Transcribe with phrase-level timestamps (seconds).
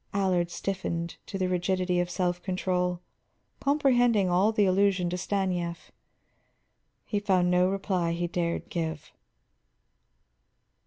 [0.15, 3.01] Allard stiffened to the rigidity of self control;
[3.59, 5.91] comprehending all the allusion to Stanief,
[7.05, 9.11] he found no reply he dared give.